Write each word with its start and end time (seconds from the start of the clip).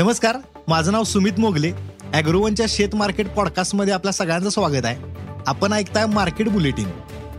नमस्कार 0.00 0.36
माझं 0.68 0.92
नाव 0.92 1.02
सुमित 1.02 1.32
मोगले. 1.38 1.72
अॅग्रोवनच्या 2.14 2.66
शेत 2.68 2.94
मार्केट 2.94 3.28
पॉडकास्टमध्ये 3.28 3.94
आपल्या 3.94 4.12
सगळ्यांचं 4.12 4.48
स्वागत 4.48 4.84
आहे. 4.84 4.96
आपण 5.46 5.72
ऐकताय 5.72 6.06
मार्केट 6.06 6.48
बुलेटिन. 6.48 6.90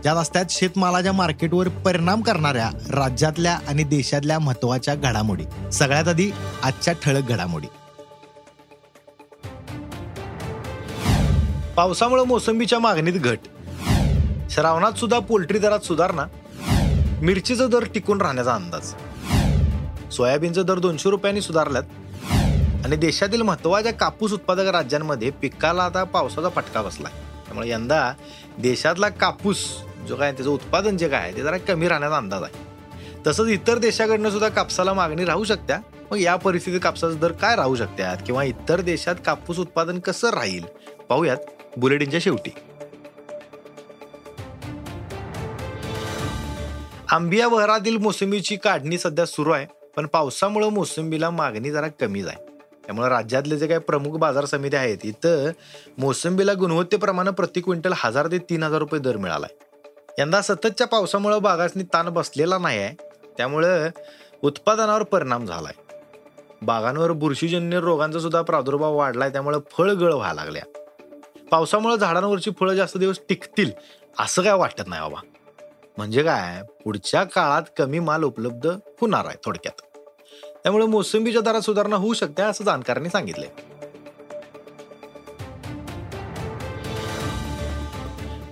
ज्यात 0.02 0.16
असतात 0.16 0.44
शेतमालाच्या 0.50 1.12
मार्केटवर 1.12 1.68
परिणाम 1.68 2.20
करणाऱ्या 2.20 2.70
राज्यातल्या 2.90 3.58
आणि 3.68 3.82
देशातल्या 3.82 4.38
महत्त्वाच्या 4.38 4.94
घडामोडी. 4.94 5.70
सगळ्यात 5.72 6.08
आधी 6.08 6.30
आजच्या 6.62 6.94
ठळक 6.94 7.28
घडामोडी. 7.28 7.66
पावसामुळे 11.76 12.24
मोसंबीच्या 12.24 12.78
मागणीत 12.78 13.12
घट. 13.12 13.38
श्रावणात 14.50 14.92
सुद्धा 14.92 15.18
पोल्ट्री 15.18 15.58
दरात 15.58 15.80
सुधारणा. 15.80 16.24
मिरचीचा 17.22 17.66
दर 17.66 17.84
टिकून 17.94 18.20
राहण्याचा 18.20 18.54
अंदाज. 18.54 18.94
सोयाबीनचा 20.12 20.62
दर 20.62 20.78
दोनशे 20.78 21.10
रुपयांनी 21.10 21.40
सुधारल्यात. 21.40 21.84
आणि 22.84 22.96
देशातील 22.96 23.42
महत्त्वाच्या 23.42 23.92
कापूस 23.92 24.32
उत्पादक 24.32 24.66
राज्यांमध्ये 24.66 25.30
पिकाला 25.30 25.82
आता 25.82 26.04
पावसाचा 26.04 26.48
फटका 26.48 26.82
बसला 26.82 27.08
त्यामुळे 27.46 27.68
यंदा 27.68 28.12
देशातला 28.58 29.08
कापूस 29.08 29.64
जो 30.08 30.16
काय 30.16 30.32
त्याचं 30.32 30.50
उत्पादन 30.50 30.96
जे 30.96 31.08
काय 31.08 31.20
आहे 31.20 31.36
ते 31.36 31.42
जरा 31.42 31.58
कमी 31.58 31.88
राहण्याचा 31.88 32.16
अंदाज 32.16 32.42
आहे. 32.42 32.66
तसंच 33.26 33.48
इतर 33.48 33.78
देशाकडनं 33.78 34.30
सुद्धा 34.30 34.48
कापसाला 34.48 34.92
मागणी 34.92 35.24
राहू 35.24 35.44
शकत्या. 35.44 35.78
मग 36.10 36.18
या 36.18 36.36
परिस्थितीत 36.36 36.80
कापसाचा 36.82 37.18
दर 37.18 37.32
काय 37.32 37.56
राहू 37.56 37.76
शकतात 37.76 38.16
किंवा 38.26 38.44
इतर 38.44 38.80
देशात 38.80 39.14
कापूस 39.26 39.58
उत्पादन 39.58 39.98
कसं 39.98 40.30
राहील? 40.30 40.64
पाहूयात 41.08 41.36
बुलेटिनच्या 41.76 42.20
शेवटी. 42.20 42.50
आंबिया 47.10 47.48
बहरातील 47.48 47.96
मोसंबीची 47.96 48.56
काढणी 48.56 48.98
सध्या 48.98 49.26
सुरू 49.26 49.50
आहे. 49.50 49.66
पण 49.96 50.06
पावसामुळे 50.06 50.68
मोसंबीला 50.68 51.30
मागणी 51.30 51.70
जरा 51.70 51.88
कमीच 51.88 52.26
आहे 52.26 52.51
त्यामुळे 52.86 53.08
राज्यातले 53.08 53.56
जे 53.56 53.66
काही 53.66 53.80
प्रमुख 53.80 54.18
बाजार 54.18 54.44
समित्या 54.44 54.80
आहेत 54.80 54.98
इथं 55.04 55.50
मोसंबीला 55.98 56.52
गुणवत्तेप्रमाणे 56.54 57.30
प्रति 57.30 57.60
क्विंटल 57.60 57.92
हजार 57.96 58.26
ते 58.26 58.38
तीन 58.38 58.62
हजार 58.62 58.78
रुपये 58.78 59.00
दर 59.00 59.16
मिळाला 59.16 59.46
आहे 59.50 59.70
यंदा 60.18 60.42
सततच्या 60.42 60.86
पावसामुळे 60.86 61.38
बागासनी 61.38 61.82
ताण 61.82 62.08
बसलेला 62.08 62.58
नाही 62.58 62.78
आहे 62.78 62.94
त्यामुळं 63.36 63.88
उत्पादनावर 64.42 65.02
परिणाम 65.02 65.46
झालाय. 65.46 65.72
बागांवर 66.62 67.12
बुरशीजन्य 67.12 67.80
रोगांचा 67.80 68.18
सुद्धा 68.18 68.42
प्रादुर्भाव 68.42 68.96
वाढलाय 68.96 69.30
त्यामुळे 69.30 69.58
फळगळ 69.70 70.12
व्हायला 70.12 70.44
लागल्या. 70.44 70.62
पावसामुळे 71.50 71.96
झाडांवरची 71.96 72.50
फळं 72.60 72.74
जास्त 72.74 72.98
दिवस 72.98 73.20
टिकतील 73.28 73.70
असं 74.20 74.42
काय 74.42 74.52
वाटत 74.52 74.82
नाही 74.86 75.02
बाबा. 75.02 75.20
म्हणजे 75.96 76.22
काय 76.22 76.62
पुढच्या 76.84 77.24
काळात 77.24 77.62
कमी 77.78 77.98
माल 77.98 78.22
उपलब्ध 78.22 78.66
होणार 79.00 79.24
आहे 79.24 79.36
थोडक्यात. 79.44 79.91
त्यामुळे 80.64 80.86
मोसंबीच्या 80.86 81.42
दरात 81.42 81.60
सुधारणा 81.60 81.96
होऊ 81.96 82.14
शकते 82.14 82.42
असं 82.42 82.64
जाणकारांनी 82.64 83.10
सांगितले 83.10 83.46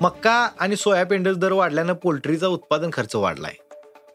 मक्का 0.00 0.32
आणि 0.60 0.76
सोयाबीनचा 0.76 1.32
दर 1.32 1.52
वाढल्यानं 1.52 1.92
पोल्ट्रीचा 1.92 2.46
उत्पादन 2.46 2.90
खर्च 2.92 3.14
वाढलाय. 3.16 3.54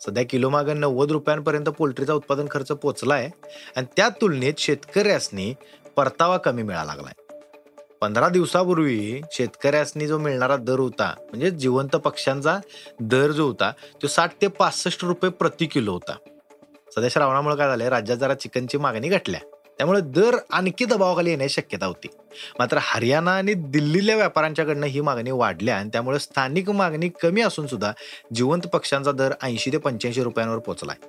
सध्या 0.06 0.24
किलो 0.30 0.50
मागे 0.50 0.74
नव्वद 0.74 1.12
रुपयांपर्यंत 1.12 1.70
पोल्ट्रीचा 1.70 2.14
उत्पादन 2.14 2.46
खर्च 2.52 2.72
पोचलाय 2.72 3.30
आणि 3.76 3.86
त्या 3.98 4.10
तुलनेत 4.22 4.54
शेतकऱ्यासनी 4.58 5.54
परतावा 5.96 6.38
कमी 6.38 6.64
मिळाला 6.64 6.94
लागलाय. 6.94 7.14
पंधरा 8.02 8.30
दिवसापूर्वी 8.30 9.22
शेतकऱ्यासनी 9.32 10.08
जो 10.08 10.18
मिळणारा 10.18 10.56
दर 10.58 10.80
होता 10.80 11.14
म्हणजे 11.20 11.52
जिवंत 11.52 11.96
पक्ष्यांचा 11.96 12.58
दर 13.00 13.32
जो 13.32 13.46
होता 13.48 13.72
तो 14.02 14.08
साठ 14.08 14.34
ते 14.42 14.48
पासष्ट 14.48 15.06
रुपये 15.06 15.30
प्रति 15.32 15.66
किलो 15.66 15.94
होता. 15.94 16.16
सध्या 16.92 17.10
श्रावणामुळे 17.10 17.56
काय 17.56 17.68
झालंय 17.68 17.90
राज्यात 17.90 18.18
जरा 18.18 18.34
चिकनची 18.34 18.78
मागणी 18.78 19.10
घटल्या. 19.10 19.40
त्यामुळे 19.78 20.02
दर 20.02 20.36
आणखी 20.50 20.86
दबावाखाली 20.86 21.30
येण्याची 21.30 21.54
शक्यता 21.54 21.86
होती. 21.86 22.08
मात्र 22.60 22.78
हरियाणा 22.82 23.32
आणि 23.32 23.54
दिल्लीतल्या 23.54 24.16
व्यापाऱ्यांच्याकडनं 24.16 24.86
ही 24.86 25.02
मागणी 25.02 25.32
वाढल्या 25.32 25.78
आणि 25.78 25.90
त्यामुळे 25.94 26.20
स्थानिक 26.20 26.70
मागणी 26.70 27.10
कमी 27.22 27.42
असून 27.42 27.68
सुद्धा 27.68 27.92
जिवंत 28.34 28.68
पक्ष्यांचा 28.68 29.12
दर 29.12 29.34
ऐंशी 29.42 29.72
ते 29.72 29.78
पंच्याऐंशी 29.78 30.24
रुपयांवर 30.24 30.58
पोहोचलाय 30.58 31.08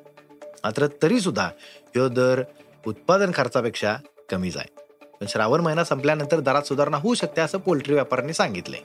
मात्र 0.65 0.87
तरी 1.03 1.21
सुद्धा 1.21 1.47
ह्यो 1.95 2.09
दर 2.09 2.43
उत्पादन 2.87 3.31
खर्चापेक्षा 3.35 3.97
कमीच 4.31 4.57
आहे 4.57 4.85
पण 5.21 5.27
श्रावण 5.29 5.61
महिना 5.61 5.85
संपल्यानंतर 5.85 6.41
दरात 6.41 6.63
सुधारणा 6.63 6.97
होऊ 6.97 7.15
शकते 7.15 7.41
असं 7.41 7.59
पोल्ट्री 7.59 7.95
व्यापाऱ्यांनी 7.95 8.33
सांगितलंय. 8.33 8.81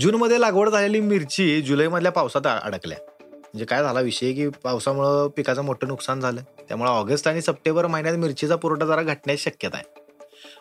जूनमध्ये 0.00 0.40
लागवड 0.40 0.68
झालेली 0.68 1.00
मिरची 1.00 1.62
जुलैमधल्या 1.62 2.12
पावसात 2.12 2.46
अडकल्या. 2.62 2.98
म्हणजे 3.20 3.64
काय 3.64 3.82
झाला 3.82 4.00
विषय 4.00 4.32
की 4.32 4.48
पावसामुळं 4.48 5.28
पिकाचं 5.28 5.62
मोठं 5.62 5.88
नुकसान 5.88 6.20
झालं. 6.20 6.40
त्यामुळे 6.68 6.90
ऑगस्ट 6.90 7.28
आणि 7.28 7.42
सप्टेंबर 7.42 7.86
महिन्यात 7.86 8.16
मिरचीचा 8.16 8.56
पुरवठा 8.56 8.86
जरा 8.86 9.02
घटण्याची 9.02 9.42
शक्यता 9.42 9.76
आहे. 9.76 9.84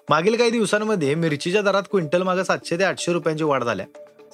मागील 0.09 0.35
काही 0.35 0.51
दिवसांमध्ये 0.51 1.15
मिरचीच्या 1.15 1.61
दरात 1.61 1.83
क्विंटल 1.91 2.23
मागे 2.23 2.43
सातशे 2.43 2.77
ते 2.77 2.83
आठशे 2.83 3.13
रुपयांची 3.13 3.43
वाढ 3.43 3.63
झाल्या. 3.63 3.85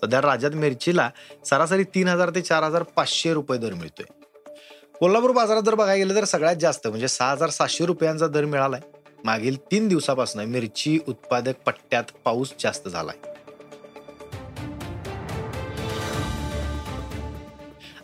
सध्या 0.01 0.21
राज्यात 0.21 0.51
मिरचीला 0.51 1.09
सरासरी 1.45 1.83
तीन 1.83 2.07
हजार 2.07 2.29
ते 2.29 2.41
चार 2.41 2.63
हजार 2.63 2.83
पाचशे 2.83 3.33
रुपये 3.33 3.57
दर 3.57 3.73
मिळतोय. 3.73 4.05
कोल्हापूर 4.99 5.31
बाजारात 5.31 5.61
जर 5.61 5.75
बघायला 5.75 6.03
गेलं 6.03 6.15
तर 6.15 6.25
सगळ्यात 6.25 6.55
जास्त 6.55 6.87
म्हणजे 6.87 7.07
सहा 7.07 7.31
हजार 7.31 7.49
सातशे 7.49 7.85
रुपयांचा 7.85 8.27
दर 8.27 8.45
मिळालाय. 8.45 8.81
मागील 9.25 9.57
तीन 9.71 9.87
दिवसापासून 9.87 10.45
मिरची 10.45 10.99
उत्पादक 11.07 11.53
पट्ट्यात 11.65 12.03
पाऊस 12.25 12.53
जास्त 12.59 12.87
झालाय. 12.87 13.34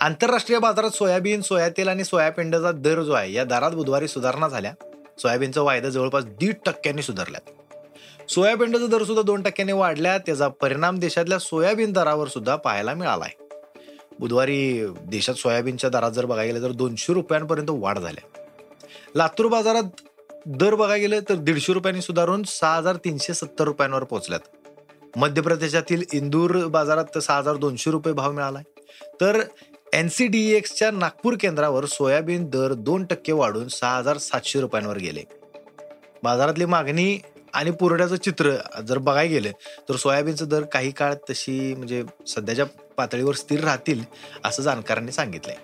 आंतरराष्ट्रीय 0.01 0.57
बाजारात 0.59 0.89
सोयाबीन 0.89 1.41
सोयातेल 1.41 1.87
आणि 1.87 2.03
सोयाबीनचा 2.03 2.71
दर 2.71 3.01
जो 3.03 3.11
आहे 3.13 3.33
या 3.33 3.43
दरात 3.43 3.71
बुधवारी 3.71 4.07
सुधारणा 4.07 4.47
झाल्या. 4.47 4.71
सोयाबीनचा 5.17 5.61
वायदा 5.61 5.89
जवळपास 5.89 6.23
दीड 6.39 6.55
टक्क्यांनी 6.65 7.01
सुधारल्यात. 7.01 7.51
सोयाबीनचा 8.29 8.87
दर 8.87 9.03
सुद्धा 9.03 9.21
दोन 9.21 9.41
टक्क्यांनी 9.41 9.73
वाढल्या. 9.73 10.17
त्याचा 10.17 10.47
परिणाम 10.61 10.97
देशातल्या 10.99 11.39
सोयाबीन 11.39 11.91
दरावर 11.91 12.27
सुद्धा 12.27 12.55
पाहायला 12.55 12.91
आहे 12.91 13.35
बुधवारी 14.19 14.85
देशात 15.05 15.35
सोयाबीनच्या 15.35 15.89
दरात 15.89 16.11
जर 16.11 16.25
बघायला 16.25 16.53
गेलं 16.53 16.67
तर 16.67 16.71
दोनशे 16.71 17.13
रुपयांपर्यंत 17.13 17.69
वाढ 17.69 17.99
झाल्या. 17.99 18.41
लातूर 19.15 19.47
बाजारात 19.47 20.01
दर 20.45 20.75
बघायला 20.75 21.01
गेलं 21.01 21.29
तर 21.29 21.35
दीडशे 21.35 21.73
रुपयांनी 21.73 22.01
सुधारून 22.01 22.43
सहा 22.47 22.75
हजार 22.75 22.95
तीनशे 22.95 23.33
सत्तर 23.33 23.63
रुपयांवर 23.63 24.03
पोहोचल्यात. 24.03 25.17
मध्य 25.17 25.41
प्रदेशातील 25.41 26.03
इंदूर 26.13 26.65
बाजारात 26.65 27.17
सहा 27.17 27.37
हजार 27.37 27.55
दोनशे 27.55 27.91
रुपये 27.91 28.13
भाव 28.13 28.31
मिळाला 28.31 28.57
आहे 28.57 28.79
तर 29.21 29.41
एनसीडीएक्सच्या 29.93 30.91
नागपूर 30.91 31.33
केंद्रावर 31.39 31.85
सोयाबीन 31.85 32.49
दर 32.49 32.73
दोन 32.73 33.05
टक्के 33.05 33.31
वाढून 33.31 33.67
सहा 33.67 33.97
हजार 33.97 34.17
सातशे 34.17 34.61
रुपयांवर 34.61 34.97
गेले. 34.97 35.23
बाजारातली 36.23 36.65
मागणी 36.65 37.19
आणि 37.53 37.71
पुरवठ्याचं 37.71 38.15
चित्र 38.15 38.51
जर 38.87 38.97
बघायला 38.97 39.29
गेलं 39.29 39.51
तर 39.89 39.95
सोयाबीनचं 39.95 40.47
दर 40.47 40.61
काही 40.61 40.91
काळ 40.91 41.13
तशी 41.29 41.75
म्हणजे 41.75 42.03
सध्याच्या 42.27 42.65
पातळीवर 42.97 43.33
स्थिर 43.33 43.63
राहतील 43.63 44.03
असं 44.45 44.63
जाणकारांनी 44.63 45.11
सांगितलंय. 45.11 45.55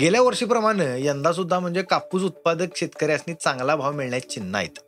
गेल्या 0.00 0.22
वर्षीप्रमाणे 0.22 1.04
यंदा 1.04 1.32
सुद्धा 1.32 1.58
म्हणजे 1.58 1.82
कापूस 1.82 2.22
उत्पादक 2.22 2.76
शेतकऱ्यांनी 2.76 3.34
चांगला 3.34 3.76
भाव 3.76 3.92
मिळण्याची 3.92 4.28
चिन्ह 4.28 4.58
आहेत. 4.58 4.78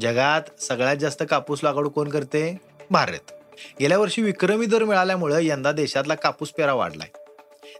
जगात 0.00 0.62
सगळ्यात 0.62 0.96
जास्त 0.96 1.22
कापूस 1.30 1.64
लागवड 1.64 1.88
कोण 1.88 2.08
करते? 2.08 2.60
भारत. 2.90 3.32
गेल्या 3.80 3.98
वर्षी 3.98 4.22
विक्रमी 4.22 4.66
दर 4.66 4.84
मिळाल्यामुळे 4.84 5.46
यंदा 5.46 5.72
देशातला 5.72 6.14
कापूस 6.14 6.50
पेरा 6.50 6.74
वाढलाय. 6.74 7.08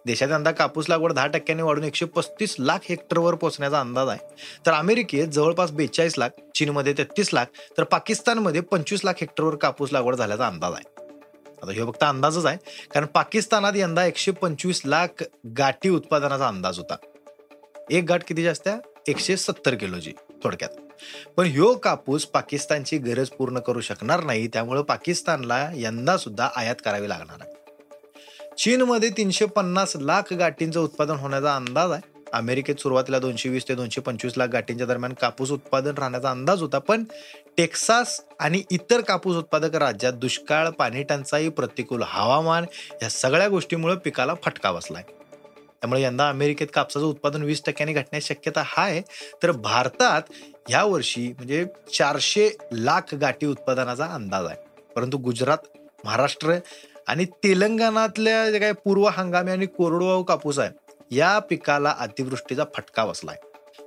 देशात 0.07 0.29
यंदा 0.33 0.51
कापूस 0.51 0.89
लागवड 0.89 1.13
दहा 1.13 1.27
टक्क्यांनी 1.27 1.63
वाढून 1.63 1.85
एकशे 1.85 2.05
पस्तीस 2.05 2.57
लाख 2.59 2.79
हेक्टरवर 2.89 3.35
पोहोचण्याचा 3.35 3.81
अंदाज 3.81 4.09
आहे. 4.09 4.35
तर 4.67 4.73
अमेरिकेत 4.73 5.29
जवळपास 5.29 5.71
बेचाळीस 5.71 6.19
लाख 6.19 6.29
चीनमध्ये 6.55 6.93
तेहतीस 6.93 7.35
लाख 7.35 7.45
तर 7.79 7.85
पाकिस्तानमध्ये 7.85 8.61
पंचवीस 8.61 9.05
लाख 9.05 9.13
हेक्टरवर 9.21 9.55
कापूस 9.55 9.93
लागवड 9.93 10.15
झाल्याचा 10.15 10.47
अंदाज 10.47 10.73
आहे. 10.73 11.03
आता 11.63 11.73
हे 11.73 11.85
फक्त 11.85 12.03
अंदाजच 12.03 12.47
आहे 12.47 12.57
कारण 12.95 13.07
पाकिस्तानात 13.07 13.73
यंदा 13.77 14.05
एकशे 14.05 14.31
पंचवीस 14.31 14.83
लाख 14.85 15.23
गाठी 15.59 15.89
उत्पादनाचा 15.89 16.49
अंदाज 16.49 16.79
होता. 16.79 16.97
एक 17.91 18.05
गाठ 18.05 18.25
किती 18.25 18.43
जास्त 18.43 18.69
आहे? 18.69 18.79
एकशे 19.09 19.37
सत्तर 19.37 19.75
किलोची 19.75 20.13
थोडक्यात. 20.43 20.84
पण 21.37 21.47
ह्यो 21.47 21.75
कापूस 21.75 22.27
पाकिस्तानची 22.27 22.99
गरज 22.99 23.29
पूर्ण 23.29 23.59
करू 23.59 23.81
शकणार 23.81 24.25
नाही 24.25 24.47
त्यामुळे 24.47 24.83
पाकिस्तानला 24.83 25.71
यंदा 25.75 26.17
सुद्धा 26.17 26.49
आयात 26.57 26.77
करावी 26.85 27.09
लागणार 27.09 27.37
आहे. 27.41 27.53
चीनमध्ये 28.59 29.11
तीनशे 29.11 29.45
पन्नास 29.45 29.97
लाख 29.97 30.33
गाठींचं 30.33 30.81
उत्पादन 30.81 31.15
होण्याचा 31.15 31.57
अंदाज 31.57 31.93
आहे. 31.93 32.13
अमेरिकेत 32.33 32.81
सुरुवातीला 32.81 33.19
दोनशे 33.19 33.49
वीस 33.49 33.69
ते 33.69 33.75
दोनशे 33.75 34.01
पंचवीस 34.01 34.33
लाख 34.37 34.49
गाठींच्या 34.49 34.87
दरम्यान 34.87 35.13
कापूस 35.21 35.51
उत्पादन 35.51 35.95
राहण्याचा 35.99 36.31
अंदाज 36.31 36.63
होता 36.63 36.79
पण 36.79 37.05
टेक्सास 37.57 38.21
आणि 38.41 38.63
इतर 38.71 39.01
कापूस 39.01 39.37
उत्पादक 39.37 39.75
राज्यात 39.75 40.13
दुष्काळ 40.13 40.69
पाणी 40.69 41.03
टंचाई 41.03 41.49
प्रतिकूल 41.49 42.03
हवामान 42.07 42.65
या 43.03 43.09
सगळ्या 43.09 43.49
गोष्टीमुळे 43.49 43.97
पिकाला 43.97 44.35
फटका 44.45 44.73
बसलाय. 44.73 45.03
त्यामुळे 45.85 46.03
यंदा 46.03 46.29
अमेरिकेत 46.29 46.67
कापसाचं 46.75 47.07
उत्पादन 47.07 47.43
वीस 47.43 47.63
टक्क्यांनी 47.67 47.93
घटण्याची 47.93 48.27
शक्यता 48.27 48.63
आहे 48.77 49.01
तर 49.43 49.51
भारतात 49.51 50.23
ह्या 50.69 50.85
वर्षी 50.85 51.27
म्हणजे 51.29 51.65
चारशे 51.95 52.49
लाख 52.73 53.15
गाठी 53.15 53.47
उत्पादनाचा 53.47 54.05
अंदाज 54.05 54.47
आहे. 54.47 54.57
परंतु 54.97 55.17
गुजरात 55.17 55.67
महाराष्ट्र 56.05 56.55
आणि 57.07 57.25
तेलंगणातल्या 57.25 58.51
जे 58.51 58.59
काही 58.59 58.73
पूर्व 58.85 59.09
हंगामी 59.13 59.51
आणि 59.51 59.67
कोरडवाहू 59.67 60.23
कापूस 60.23 60.59
आहे 60.59 60.71
या 61.17 61.39
पिकाला 61.39 61.95
अतिवृष्टीचा 61.99 62.65
फटका 62.75 63.05
बसलाय. 63.05 63.37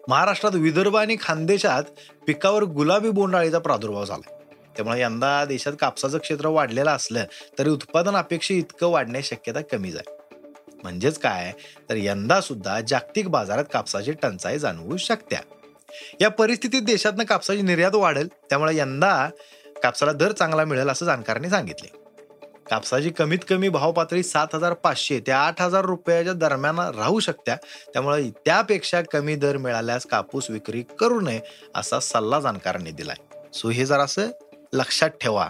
महाराष्ट्रात 0.07 0.55
विदर्भ 0.55 0.95
आणि 0.95 1.15
खानदेशात 1.21 1.83
पिकावर 2.27 2.63
गुलाबी 2.63 3.09
बोंडाळीचा 3.09 3.59
प्रादुर्भाव 3.59 4.05
झाला 4.05 4.35
त्यामुळे 4.75 5.01
यंदा 5.01 5.45
देशात 5.45 5.73
कापसाचं 5.79 6.17
क्षेत्र 6.17 6.47
वाढलेलं 6.47 6.91
असलं 6.91 7.25
तरी 7.59 7.69
उत्पादन 7.69 8.15
अपेक्षे 8.15 8.55
इतकं 8.55 8.87
वाढण्याची 8.87 9.35
शक्यता 9.35 9.61
कमीच 9.61 9.95
आहे 9.95 10.16
म्हणजेच 10.83 11.19
काय? 11.19 11.53
तर 11.89 11.95
यंदा 11.97 12.41
सुद्धा 12.41 12.79
जागतिक 12.87 13.29
बाजारात 13.29 13.65
कापसाची 13.73 14.11
टंचाई 14.11 14.59
जाणवू 14.59 14.97
शकत्या. 14.97 15.39
या 16.21 16.29
परिस्थितीत 16.29 16.81
देशातनं 16.81 17.23
कापसाची 17.23 17.61
निर्यात 17.61 17.95
वाढेल 17.95 18.27
त्यामुळे 18.27 18.77
यंदा 18.77 19.29
कापसाला 19.83 20.11
दर 20.11 20.31
चांगला 20.31 20.65
मिळेल 20.65 20.89
असं 20.89 21.05
जाणकारांनी 21.05 21.49
सांगितले. 21.49 21.87
कापसाची 22.69 23.09
कमीत 23.09 23.39
कमी 23.49 23.69
भाव 23.69 23.91
पातळी 23.91 24.23
सात 24.23 24.47
हजार 24.53 24.73
पाचशे 24.73 25.19
ते 25.19 25.31
आठ 25.31 25.61
हजार 25.61 25.85
रुपयाच्या 25.85 26.33
दरम्यान 26.33 26.79
राहू 26.79 27.19
शकत्या. 27.19 27.55
त्यामुळे 27.93 28.29
त्यापेक्षा 28.45 29.01
कमी 29.01 29.35
दर 29.35 29.57
मिळाल्यास 29.57 30.05
कापूस 30.05 30.49
विक्री 30.49 30.83
करू 30.99 31.21
नये 31.21 31.39
असा 31.75 31.99
सल्ला 31.99 32.39
जाणकारांनी 32.39 32.91
दिलाय. 32.91 33.49
सो 33.53 33.69
हे 33.69 33.85
जरासं 33.85 34.27
लक्षात 34.73 35.09
ठेवा. 35.09 35.49